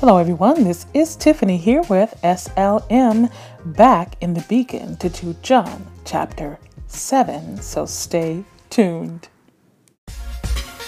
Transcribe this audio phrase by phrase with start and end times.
[0.00, 0.62] Hello, everyone.
[0.62, 3.32] This is Tiffany here with SLM
[3.64, 7.60] back in the beacon to do John chapter 7.
[7.60, 9.26] So stay tuned.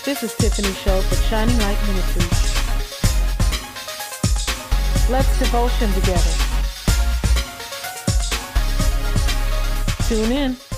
[0.04, 2.30] This is Tiffany Show for Shining Light Ministries.
[5.11, 6.31] Let's devotion together.
[10.06, 10.69] Tune in.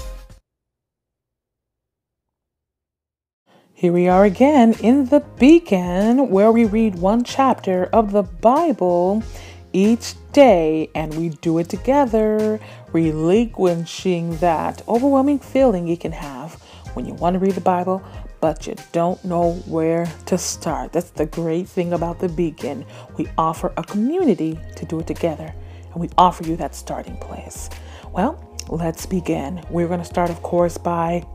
[3.83, 9.25] Here we are again in the beacon where we read one chapter of the Bible
[9.73, 12.61] each day and we do it together,
[12.93, 16.63] relinquishing that overwhelming feeling you can have
[16.95, 18.01] when you want to read the Bible
[18.41, 20.93] but you don't know where to start.
[20.93, 22.87] That's the great thing about the beacon.
[23.17, 25.53] We offer a community to do it together
[25.91, 27.69] and we offer you that starting place.
[28.13, 29.61] Well, let's begin.
[29.71, 31.27] We're going to start, of course, by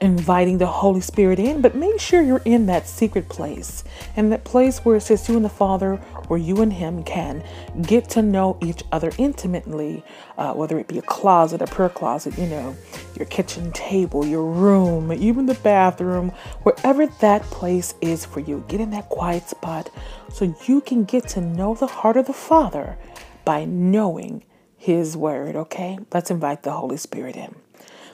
[0.00, 3.84] inviting the Holy Spirit in, but make sure you're in that secret place
[4.16, 5.96] and that place where it's just you and the Father,
[6.28, 7.44] where you and Him can
[7.82, 10.04] get to know each other intimately,
[10.36, 12.76] uh, whether it be a closet, a prayer closet, you know,
[13.16, 16.30] your kitchen table, your room, even the bathroom,
[16.62, 18.64] wherever that place is for you.
[18.68, 19.90] Get in that quiet spot
[20.32, 22.96] so you can get to know the heart of the Father
[23.44, 24.44] by knowing
[24.76, 25.98] His Word, okay?
[26.12, 27.54] Let's invite the Holy Spirit in.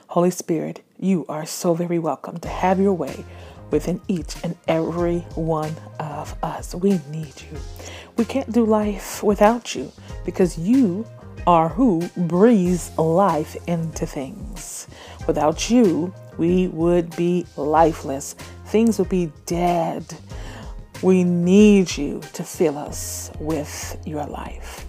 [0.07, 3.25] Holy Spirit, you are so very welcome to have your way
[3.71, 6.75] within each and every one of us.
[6.75, 7.57] We need you.
[8.15, 9.91] We can't do life without you
[10.23, 11.05] because you
[11.47, 14.87] are who breathes life into things.
[15.27, 18.33] Without you, we would be lifeless.
[18.67, 20.05] Things would be dead.
[21.01, 24.85] We need you to fill us with your life.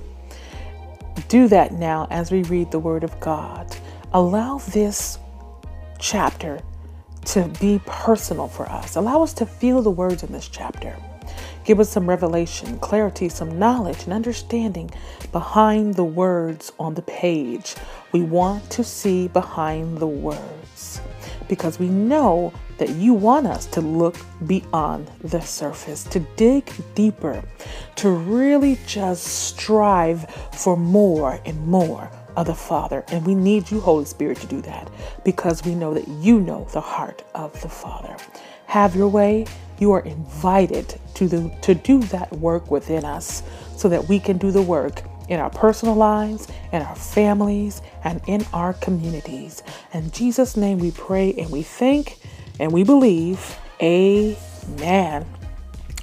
[1.28, 3.74] Do that now as we read the Word of God.
[4.16, 5.18] Allow this
[5.98, 6.62] chapter
[7.26, 8.96] to be personal for us.
[8.96, 10.96] Allow us to feel the words in this chapter.
[11.66, 14.90] Give us some revelation, clarity, some knowledge, and understanding
[15.32, 17.74] behind the words on the page.
[18.12, 21.02] We want to see behind the words
[21.46, 24.16] because we know that you want us to look
[24.46, 27.44] beyond the surface, to dig deeper,
[27.96, 30.24] to really just strive
[30.54, 33.04] for more and more of the Father.
[33.08, 34.90] And we need you, Holy Spirit, to do that
[35.24, 38.16] because we know that you know the heart of the Father.
[38.66, 39.46] Have your way.
[39.78, 43.42] You are invited to, the, to do that work within us
[43.76, 48.20] so that we can do the work in our personal lives, in our families, and
[48.26, 49.62] in our communities.
[49.92, 52.18] In Jesus' name we pray and we thank
[52.60, 53.58] and we believe.
[53.82, 55.26] Amen.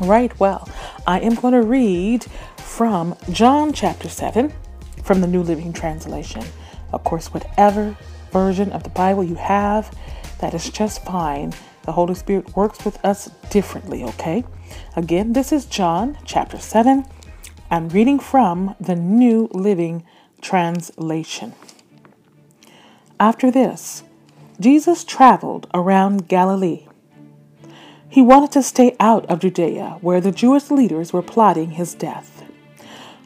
[0.02, 0.68] Right, well,
[1.08, 2.26] I am going to read
[2.58, 4.54] from John chapter 7
[5.04, 6.44] from the New Living Translation.
[6.92, 7.98] Of course, whatever
[8.32, 9.96] version of the Bible you have,
[10.40, 11.54] that is just fine.
[11.84, 14.44] The Holy Spirit works with us differently, okay?
[14.96, 17.06] Again, this is John chapter 7.
[17.70, 20.04] I'm reading from the New Living
[20.42, 21.54] Translation.
[23.20, 24.04] After this,
[24.60, 26.88] Jesus traveled around Galilee.
[28.08, 32.33] He wanted to stay out of Judea, where the Jewish leaders were plotting his death.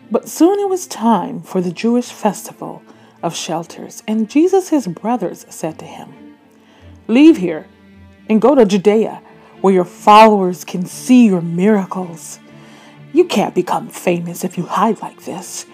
[0.10, 2.82] But soon it was time for the Jewish festival
[3.22, 6.38] of shelters, and Jesus' his brothers said to him,
[7.08, 7.68] Leave here
[8.30, 9.22] and go to Judea,
[9.62, 12.40] where your followers can see your miracles.
[13.12, 15.66] You can't become famous if you hide like this.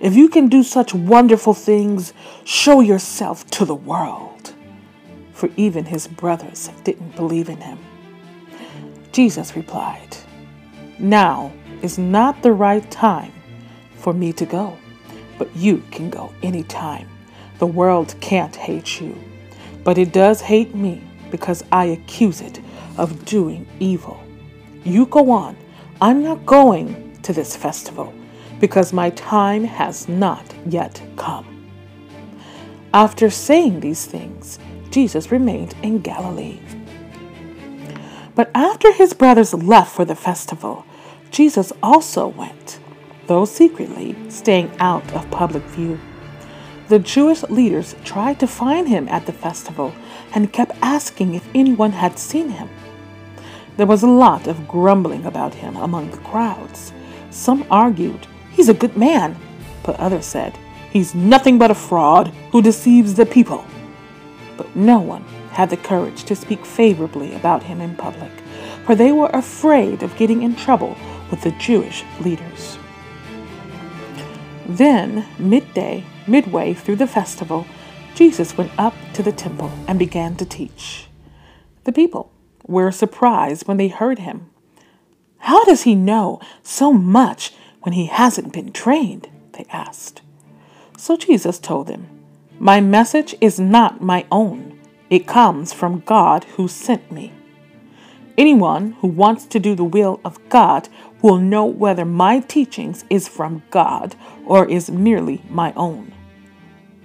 [0.00, 2.12] If you can do such wonderful things,
[2.44, 4.54] show yourself to the world.
[5.32, 7.78] For even his brothers didn't believe in him.
[9.12, 10.16] Jesus replied,
[10.98, 11.52] Now
[11.82, 13.32] is not the right time
[13.98, 14.78] for me to go,
[15.38, 17.08] but you can go anytime.
[17.58, 19.16] The world can't hate you,
[19.84, 22.60] but it does hate me because I accuse it
[22.96, 24.22] of doing evil.
[24.84, 25.56] You go on.
[26.00, 28.14] I'm not going to this festival
[28.60, 31.46] because my time has not yet come.
[32.94, 34.58] After saying these things,
[34.90, 36.60] Jesus remained in Galilee.
[38.34, 40.86] But after his brothers left for the festival,
[41.30, 42.78] Jesus also went
[43.28, 46.00] though secretly staying out of public view.
[46.88, 49.94] The Jewish leaders tried to find him at the festival
[50.34, 52.68] and kept asking if anyone had seen him.
[53.76, 56.92] There was a lot of grumbling about him among the crowds.
[57.30, 59.36] Some argued, he's a good man,
[59.84, 60.58] but others said,
[60.90, 63.64] he's nothing but a fraud who deceives the people.
[64.56, 68.32] But no one had the courage to speak favorably about him in public,
[68.86, 70.96] for they were afraid of getting in trouble
[71.30, 72.78] with the Jewish leaders.
[74.68, 77.66] Then, midday, midway through the festival,
[78.14, 81.08] Jesus went up to the temple and began to teach.
[81.84, 82.30] The people
[82.66, 84.50] were surprised when they heard him.
[85.38, 89.28] How does he know so much when he hasn't been trained?
[89.52, 90.20] They asked.
[90.98, 92.06] So Jesus told them,
[92.58, 94.78] My message is not my own,
[95.08, 97.32] it comes from God who sent me.
[98.38, 100.88] Anyone who wants to do the will of God
[101.22, 104.14] will know whether my teachings is from God
[104.46, 106.14] or is merely my own.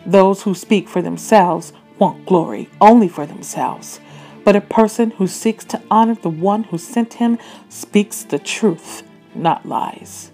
[0.05, 3.99] Those who speak for themselves want glory only for themselves,
[4.43, 9.01] but a person who seeks to honor the one who sent him speaks the truth,
[9.33, 10.31] not lies.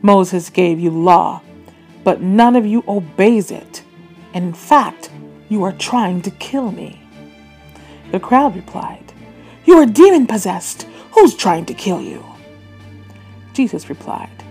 [0.00, 1.42] Moses gave you law,
[2.04, 3.82] but none of you obeys it.
[4.32, 5.10] And in fact,
[5.48, 7.02] you are trying to kill me.
[8.12, 9.09] The crowd replied,
[9.64, 10.86] you are demon possessed.
[11.12, 12.24] Who's trying to kill you?
[13.52, 14.44] Jesus replied,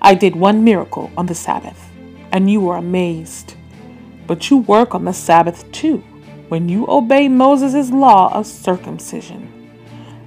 [0.00, 1.88] I did one miracle on the Sabbath,
[2.32, 3.54] and you were amazed.
[4.26, 5.98] But you work on the Sabbath too,
[6.48, 9.48] when you obey Moses' law of circumcision.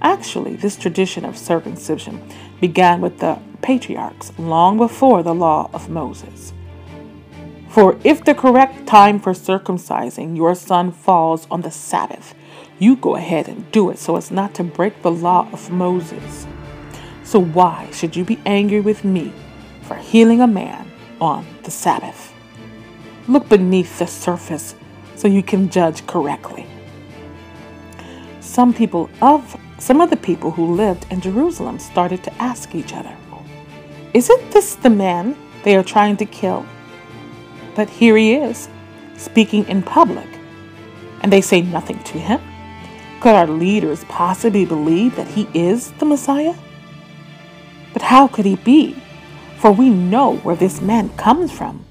[0.01, 2.21] Actually, this tradition of circumcision
[2.59, 6.53] began with the patriarchs long before the law of Moses.
[7.69, 12.33] For if the correct time for circumcising your son falls on the Sabbath,
[12.79, 16.45] you go ahead and do it so as not to break the law of Moses.
[17.23, 19.31] So why should you be angry with me
[19.83, 22.33] for healing a man on the Sabbath?
[23.27, 24.75] Look beneath the surface
[25.15, 26.65] so you can judge correctly.
[28.41, 32.93] Some people of some of the people who lived in Jerusalem started to ask each
[32.93, 33.15] other,
[34.13, 36.65] Isn't this the man they are trying to kill?
[37.75, 38.69] But here he is,
[39.17, 40.27] speaking in public,
[41.21, 42.39] and they say nothing to him.
[43.25, 46.53] Could our leaders possibly believe that he is the Messiah?
[47.91, 49.01] But how could he be?
[49.57, 51.85] For we know where this man comes from.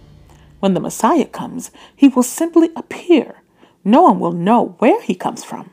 [0.61, 3.43] When the Messiah comes, he will simply appear.
[3.83, 5.71] No one will know where he comes from.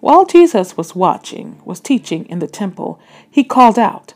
[0.00, 2.98] While Jesus was watching, was teaching in the temple,
[3.30, 4.14] he called out,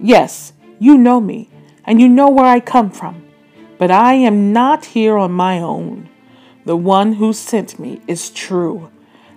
[0.00, 1.48] Yes, you know me,
[1.84, 3.24] and you know where I come from,
[3.78, 6.08] but I am not here on my own.
[6.64, 8.90] The one who sent me is true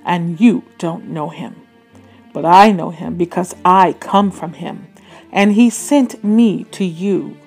[0.08, 1.56] and you don't know him.
[2.34, 4.88] But I know him because I come from him,
[5.32, 7.38] and he sent me to you.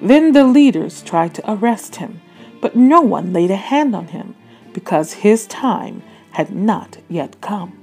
[0.00, 2.20] Then the leaders tried to arrest him,
[2.62, 4.34] but no one laid a hand on him
[4.72, 6.02] because his time
[6.32, 7.82] had not yet come.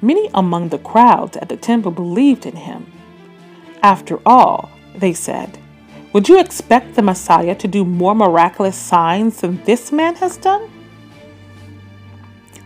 [0.00, 2.86] Many among the crowds at the temple believed in him.
[3.82, 5.58] After all, they said,
[6.12, 10.79] would you expect the Messiah to do more miraculous signs than this man has done?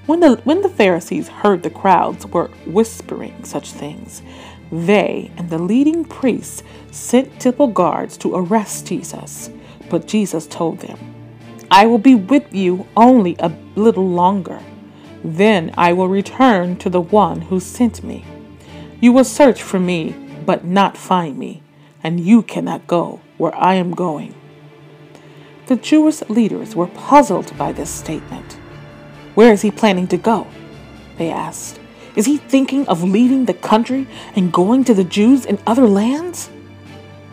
[0.06, 4.22] When the, when the Pharisees heard the crowds were whispering such things,
[4.70, 9.50] they and the leading priests sent temple guards to arrest Jesus.
[9.88, 10.98] But Jesus told them,
[11.70, 14.60] I will be with you only a little longer.
[15.22, 18.26] Then I will return to the one who sent me.
[19.00, 20.14] You will search for me,
[20.44, 21.62] but not find me,
[22.02, 24.34] and you cannot go where I am going.
[25.66, 28.58] The Jewish leaders were puzzled by this statement.
[29.34, 30.46] Where is he planning to go?
[31.18, 31.80] They asked.
[32.16, 36.50] Is he thinking of leaving the country and going to the Jews in other lands?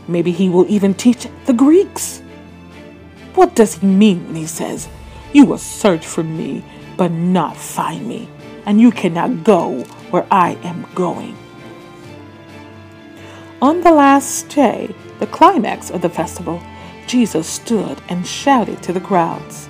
[0.07, 2.21] Maybe he will even teach the Greeks.
[3.35, 4.89] What does he mean when he says,
[5.33, 6.63] You will search for me,
[6.97, 8.27] but not find me,
[8.65, 11.37] and you cannot go where I am going?
[13.61, 16.61] On the last day, the climax of the festival,
[17.05, 19.69] Jesus stood and shouted to the crowds.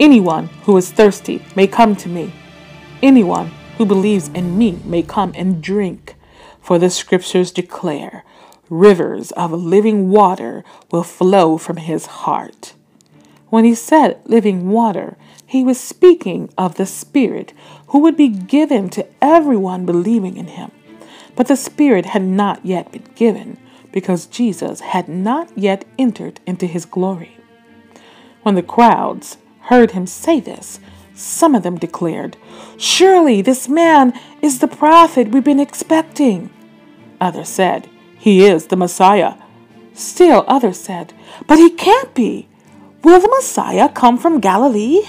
[0.00, 2.32] Anyone who is thirsty may come to me.
[3.02, 6.14] Anyone who believes in me may come and drink.
[6.60, 8.24] For the scriptures declare,
[8.70, 12.74] rivers of living water will flow from his heart.
[13.48, 17.52] When he said living water, he was speaking of the Spirit
[17.88, 20.70] who would be given to everyone believing in him.
[21.34, 23.58] But the Spirit had not yet been given
[23.90, 27.38] because Jesus had not yet entered into his glory.
[28.42, 30.80] When the crowds heard him say this,
[31.14, 32.38] some of them declared,
[32.78, 36.48] Surely this man is the prophet we've been expecting.
[37.20, 39.34] Others said, He is the Messiah.
[39.92, 41.12] Still others said,
[41.46, 42.48] But he can't be.
[43.02, 45.02] Will the Messiah come from Galilee?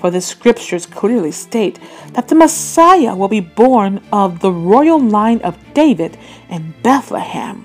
[0.00, 1.78] For the scriptures clearly state
[2.14, 6.18] that the Messiah will be born of the royal line of David
[6.48, 7.64] in Bethlehem,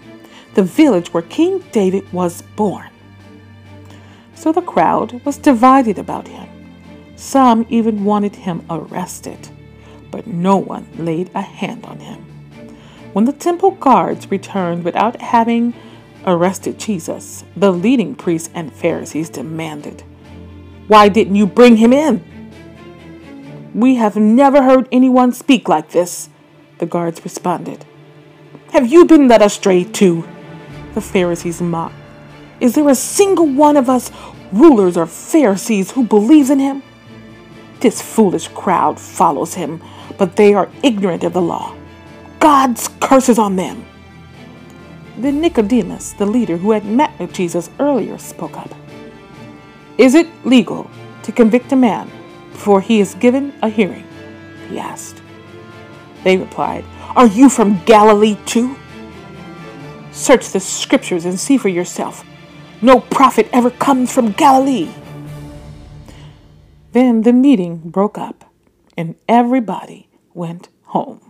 [0.53, 2.92] the village where King David was born
[4.35, 6.47] so the crowd was divided about him.
[7.15, 9.49] Some even wanted him arrested,
[10.11, 12.25] but no one laid a hand on him.
[13.13, 15.73] When the temple guards returned without having
[16.25, 20.03] arrested Jesus, the leading priests and Pharisees demanded,
[20.87, 22.23] Why didn't you bring him in?
[23.73, 26.29] We have never heard anyone speak like this.
[26.79, 27.85] The guards responded.
[28.71, 30.27] Have you been led astray too?
[30.93, 31.95] The Pharisees mocked.
[32.63, 34.09] Is there a single one of us,
[34.53, 36.81] rulers or Pharisees, who believes in him?
[37.81, 39.83] This foolish crowd follows him,
[40.17, 41.75] but they are ignorant of the law.
[42.39, 43.85] God's curses on them.
[45.17, 48.73] Then Nicodemus, the leader who had met with Jesus earlier, spoke up.
[49.97, 50.89] Is it legal
[51.23, 52.09] to convict a man
[52.53, 54.07] before he is given a hearing?
[54.69, 55.21] He asked.
[56.23, 56.85] They replied,
[57.17, 58.77] Are you from Galilee too?
[60.13, 62.23] Search the scriptures and see for yourself.
[62.83, 64.89] No prophet ever comes from Galilee.
[66.91, 68.51] Then the meeting broke up
[68.97, 71.21] and everybody went home.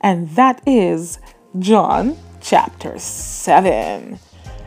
[0.00, 1.18] And that is
[1.58, 4.20] John chapter 7.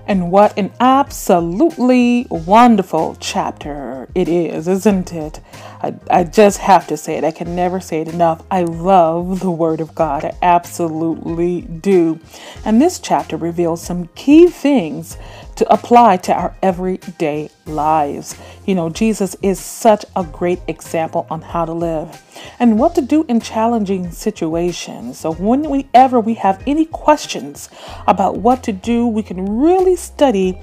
[0.07, 5.39] And what an absolutely wonderful chapter it is, isn't it?
[5.81, 7.23] I, I just have to say it.
[7.23, 8.43] I can never say it enough.
[8.51, 10.23] I love the Word of God.
[10.23, 12.19] I absolutely do.
[12.63, 15.17] And this chapter reveals some key things
[15.55, 18.35] to apply to our everyday lives.
[18.65, 22.21] You know, Jesus is such a great example on how to live
[22.59, 25.19] and what to do in challenging situations.
[25.19, 27.69] So, whenever we have any questions
[28.07, 30.59] about what to do, we can really study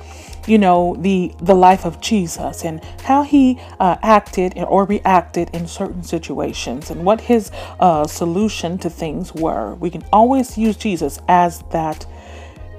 [0.46, 5.66] you know the the life of Jesus and how he uh, acted or reacted in
[5.66, 9.74] certain situations and what his uh, solution to things were.
[9.74, 12.06] We can always use Jesus as that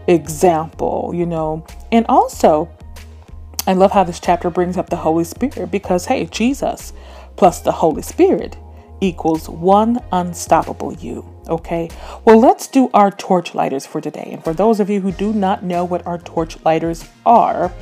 [0.08, 1.66] example, you know.
[1.92, 2.70] And also,
[3.66, 6.94] I love how this chapter brings up the Holy Spirit because, hey, Jesus
[7.36, 8.58] plus the Holy Spirit
[9.02, 11.26] equals one unstoppable you.
[11.48, 11.90] Okay,
[12.24, 14.30] well, let's do our torch lighters for today.
[14.32, 17.74] And for those of you who do not know what our torch lighters are,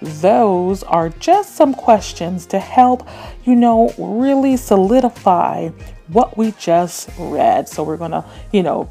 [0.00, 3.06] those are just some questions to help,
[3.44, 5.68] you know, really solidify
[6.08, 7.68] what we just read.
[7.68, 8.90] So we're going to, you know,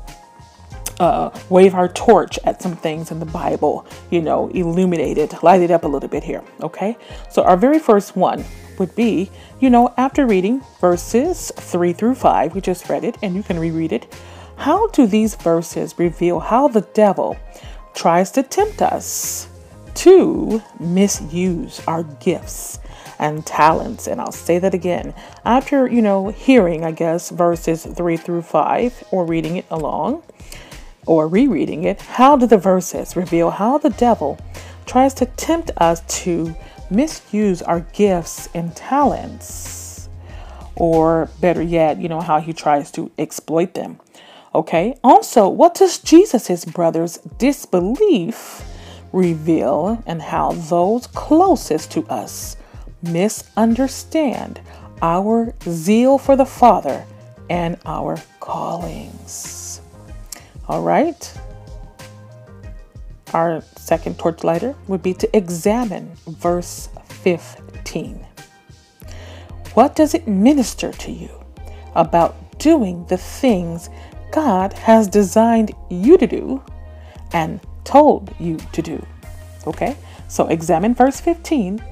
[1.00, 5.62] uh, wave our torch at some things in the Bible, you know, illuminate it, light
[5.62, 6.98] it up a little bit here, okay?
[7.30, 8.44] So, our very first one
[8.78, 9.30] would be,
[9.60, 13.60] you know, after reading verses 3 through 5, we just read it and you can
[13.60, 14.14] reread it.
[14.58, 17.38] How do these verses reveal how the devil
[17.94, 19.48] tries to tempt us
[19.96, 22.80] to misuse our gifts
[23.20, 24.08] and talents?
[24.08, 25.14] And I'll say that again.
[25.46, 30.24] After, you know, hearing, I guess, verses 3 through 5 or reading it along,
[31.10, 34.38] or rereading it, how do the verses reveal how the devil
[34.86, 36.56] tries to tempt us to
[36.92, 40.08] misuse our gifts and talents?
[40.76, 44.00] Or better yet, you know, how he tries to exploit them.
[44.54, 48.64] Okay, also, what does Jesus' brother's disbelief
[49.12, 52.56] reveal, and how those closest to us
[53.02, 54.62] misunderstand
[55.02, 57.04] our zeal for the Father
[57.50, 59.69] and our callings?
[60.70, 61.34] All right.
[63.34, 68.24] Our second torch lighter would be to examine verse 15.
[69.74, 71.32] What does it minister to you
[71.96, 73.90] about doing the things
[74.32, 76.64] God has designed you to do
[77.34, 79.04] and told you to do?
[79.66, 79.98] Okay,
[80.28, 81.84] so examine verse 15,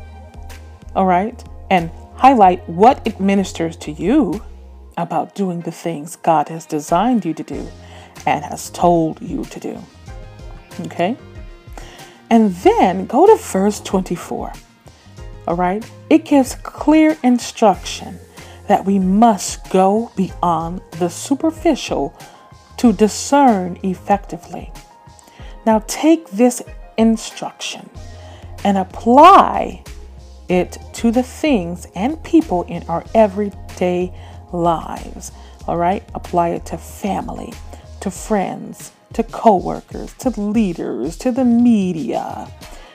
[0.96, 4.43] all right, and highlight what it ministers to you
[4.98, 7.67] about doing the things God has designed you to do
[8.27, 9.81] and has told you to do.
[10.81, 11.17] Okay?
[12.29, 14.51] And then go to verse 24.
[15.48, 15.89] All right?
[16.10, 18.19] It gives clear instruction
[18.67, 22.13] that we must go beyond the superficial
[22.75, 24.74] to discern effectively.
[25.65, 26.62] Now, take this
[26.98, 27.89] instruction
[28.65, 29.86] and apply
[30.50, 34.13] it to the things and people in our everyday
[34.51, 35.31] lives.
[35.65, 36.03] All right?
[36.13, 37.53] Apply it to family,
[38.08, 42.50] to friends, to coworkers, to leaders, to the media.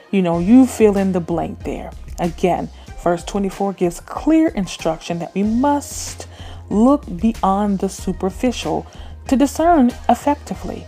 [0.09, 1.91] You know, you fill in the blank there.
[2.17, 2.67] Again,
[3.03, 6.27] verse 24 gives clear instruction that we must
[6.71, 8.87] look beyond the superficial
[9.27, 10.87] to discern effectively.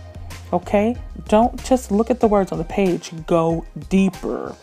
[0.52, 0.96] Okay?
[1.28, 4.56] Don't just look at the words on the page, go deeper.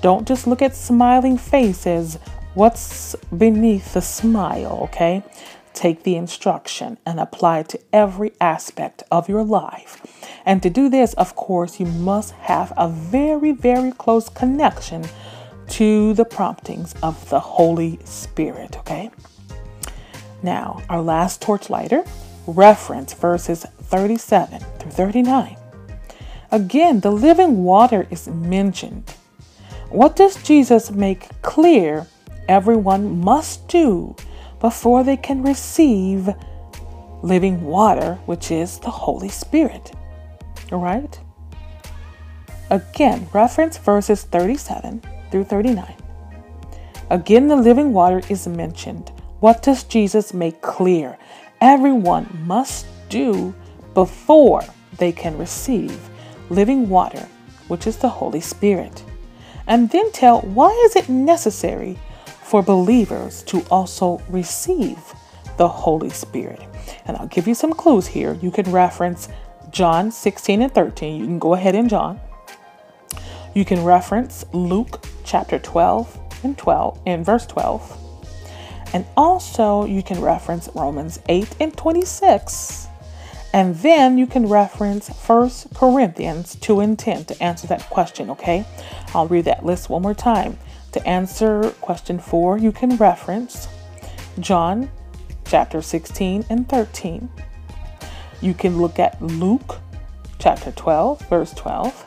[0.00, 2.18] Don't just look at smiling faces.
[2.54, 5.22] What's beneath the smile, okay?
[5.74, 10.28] Take the instruction and apply it to every aspect of your life.
[10.44, 15.04] And to do this, of course, you must have a very, very close connection
[15.68, 19.10] to the promptings of the Holy Spirit, okay?
[20.42, 22.04] Now, our last torch lighter,
[22.46, 25.56] reference verses 37 through 39.
[26.50, 29.14] Again, the living water is mentioned.
[29.90, 32.06] What does Jesus make clear
[32.48, 34.16] everyone must do
[34.60, 36.28] before they can receive
[37.22, 39.92] living water, which is the Holy Spirit.
[40.70, 41.18] All right?
[42.70, 45.96] Again, reference verses 37 through 39.
[47.10, 49.10] Again, the living water is mentioned.
[49.40, 51.18] What does Jesus make clear?
[51.60, 53.54] Everyone must do
[53.94, 54.62] before
[54.98, 55.98] they can receive
[56.50, 57.26] living water,
[57.68, 59.02] which is the Holy Spirit.
[59.66, 61.98] And then tell why is it necessary
[62.50, 64.98] for believers to also receive
[65.56, 66.60] the Holy Spirit.
[67.04, 68.36] And I'll give you some clues here.
[68.42, 69.28] You can reference
[69.70, 71.20] John 16 and 13.
[71.20, 72.18] You can go ahead in John.
[73.54, 77.96] You can reference Luke chapter 12 and 12 in verse 12.
[78.94, 82.88] And also you can reference Romans 8 and 26.
[83.52, 88.64] And then you can reference 1 Corinthians 2 and 10 to answer that question, okay?
[89.14, 90.58] I'll read that list one more time.
[90.92, 93.68] To answer question 4, you can reference
[94.40, 94.90] John
[95.44, 97.28] chapter 16 and 13.
[98.40, 99.78] You can look at Luke
[100.38, 102.06] chapter 12, verse 12,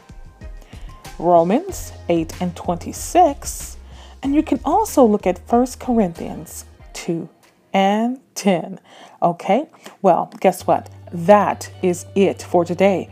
[1.20, 3.78] Romans 8 and 26,
[4.22, 7.30] and you can also look at 1 Corinthians 2
[7.74, 8.80] and 10.
[9.22, 9.70] Okay,
[10.02, 10.90] well, guess what?
[11.12, 13.10] That is it for today.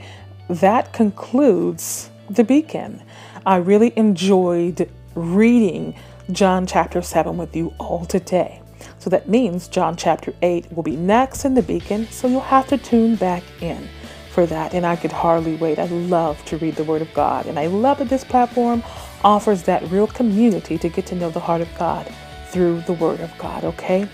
[0.49, 3.03] That concludes the beacon.
[3.45, 5.95] I really enjoyed reading
[6.31, 8.61] John chapter 7 with you all today.
[8.99, 12.67] So that means John chapter 8 will be next in the beacon, so you'll have
[12.67, 13.87] to tune back in
[14.31, 14.73] for that.
[14.73, 15.79] And I could hardly wait.
[15.79, 18.83] I love to read the Word of God, and I love that this platform
[19.23, 22.11] offers that real community to get to know the heart of God
[22.49, 24.07] through the Word of God, okay?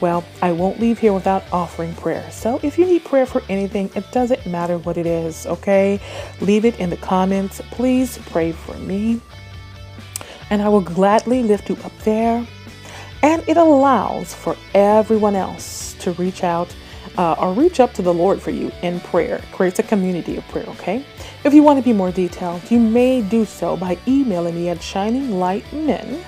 [0.00, 2.30] Well, I won't leave here without offering prayer.
[2.30, 6.00] So if you need prayer for anything, it doesn't matter what it is, okay?
[6.40, 7.62] Leave it in the comments.
[7.70, 9.20] Please pray for me.
[10.50, 12.46] And I will gladly lift you up there
[13.22, 16.74] and it allows for everyone else to reach out
[17.18, 19.36] uh, or reach up to the Lord for you in prayer.
[19.36, 21.04] It creates a community of prayer, okay?
[21.44, 24.78] If you want to be more detailed, you may do so by emailing me at
[24.78, 26.24] shininglightmin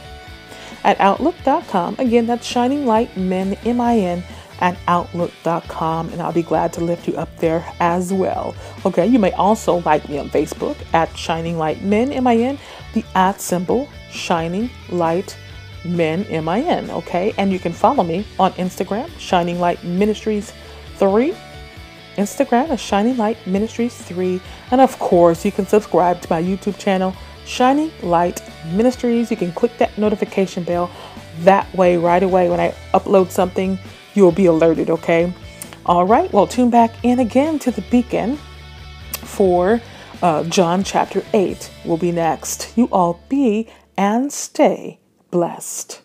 [0.84, 1.96] at outlook.com.
[1.98, 4.24] Again, that's shininglightmin, M-I-N,
[4.60, 8.56] at outlook.com, and I'll be glad to lift you up there as well.
[8.84, 12.58] Okay, you may also like me on Facebook at Shining Light Min, M-I-N,
[12.94, 15.36] the at symbol, Shining Light
[15.84, 17.32] Min M I N, okay?
[17.38, 20.52] And you can follow me on Instagram, Shining Light Ministries
[20.96, 21.34] 3.
[22.16, 24.40] Instagram is Shining Light Ministries 3.
[24.72, 27.14] And of course, you can subscribe to my YouTube channel,
[27.46, 28.42] Shining Light
[28.72, 29.30] Ministries.
[29.30, 30.90] You can click that notification bell.
[31.40, 33.78] That way, right away, when I upload something,
[34.14, 35.32] you'll be alerted, okay?
[35.86, 38.36] All right, well, tune back in again to the beacon
[39.22, 39.80] for
[40.20, 42.76] uh, John chapter 8 will be next.
[42.76, 43.68] You all be
[43.98, 45.00] and stay
[45.32, 46.02] blessed.